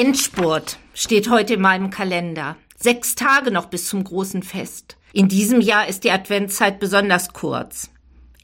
[0.00, 2.56] Endspurt steht heute in meinem Kalender.
[2.74, 4.96] Sechs Tage noch bis zum großen Fest.
[5.12, 7.90] In diesem Jahr ist die Adventszeit besonders kurz.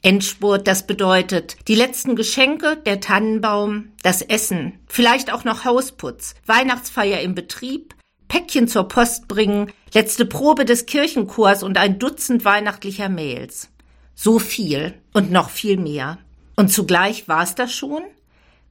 [0.03, 7.21] Endspurt, das bedeutet die letzten Geschenke, der Tannenbaum, das Essen, vielleicht auch noch Hausputz, Weihnachtsfeier
[7.21, 7.95] im Betrieb,
[8.27, 13.69] Päckchen zur Post bringen, letzte Probe des Kirchenchors und ein Dutzend weihnachtlicher Mails.
[14.13, 16.19] So viel und noch viel mehr.
[16.55, 18.03] Und zugleich war es das schon?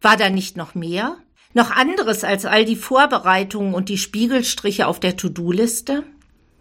[0.00, 1.16] War da nicht noch mehr?
[1.54, 6.04] Noch anderes als all die Vorbereitungen und die Spiegelstriche auf der To-Do-Liste?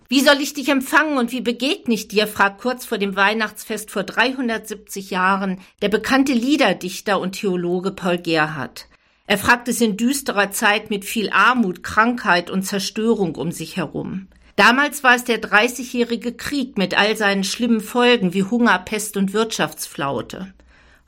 [0.08, 3.90] Wie soll ich dich empfangen und wie begegne ich dir, fragt kurz vor dem Weihnachtsfest
[3.90, 8.88] vor 370 Jahren der bekannte Liederdichter und Theologe Paul Gerhardt.
[9.26, 14.28] Er fragt es in düsterer Zeit mit viel Armut, Krankheit und Zerstörung um sich herum.
[14.56, 19.34] Damals war es der Dreißigjährige Krieg mit all seinen schlimmen Folgen wie Hunger, Pest und
[19.34, 20.54] Wirtschaftsflaute.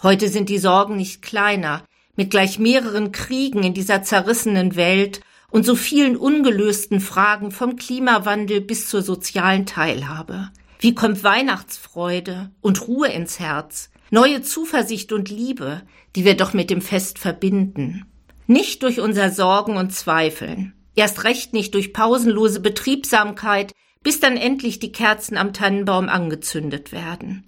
[0.02, 1.84] Heute sind die Sorgen nicht kleiner
[2.18, 8.60] mit gleich mehreren Kriegen in dieser zerrissenen Welt und so vielen ungelösten Fragen vom Klimawandel
[8.60, 10.50] bis zur sozialen Teilhabe.
[10.80, 15.84] Wie kommt Weihnachtsfreude und Ruhe ins Herz, neue Zuversicht und Liebe,
[16.16, 18.06] die wir doch mit dem Fest verbinden?
[18.46, 24.80] Nicht durch unser Sorgen und Zweifeln, erst recht nicht durch pausenlose Betriebsamkeit, bis dann endlich
[24.80, 27.46] die Kerzen am Tannenbaum angezündet werden.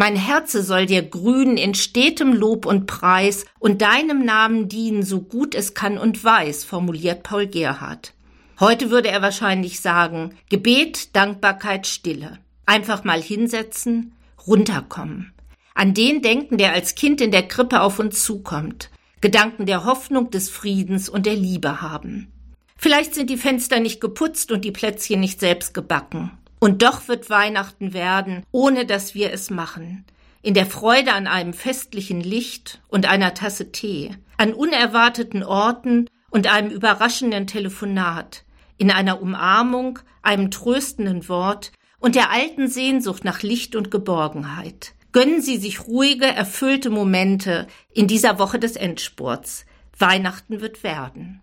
[0.00, 5.20] Mein Herze soll dir grün in stetem Lob und Preis und deinem Namen dienen, so
[5.20, 8.14] gut es kann und weiß, formuliert Paul Gerhard.
[8.60, 12.38] Heute würde er wahrscheinlich sagen, Gebet, Dankbarkeit, Stille.
[12.64, 14.12] Einfach mal hinsetzen,
[14.46, 15.32] runterkommen.
[15.74, 18.90] An den denken, der als Kind in der Krippe auf uns zukommt.
[19.20, 22.30] Gedanken der Hoffnung, des Friedens und der Liebe haben.
[22.76, 26.30] Vielleicht sind die Fenster nicht geputzt und die Plätzchen nicht selbst gebacken.
[26.60, 30.04] Und doch wird Weihnachten werden, ohne dass wir es machen.
[30.42, 36.46] In der Freude an einem festlichen Licht und einer Tasse Tee, an unerwarteten Orten und
[36.46, 38.44] einem überraschenden Telefonat,
[38.76, 44.94] in einer Umarmung, einem tröstenden Wort und der alten Sehnsucht nach Licht und Geborgenheit.
[45.12, 49.64] Gönnen Sie sich ruhige, erfüllte Momente in dieser Woche des Endspurts.
[49.98, 51.40] Weihnachten wird werden.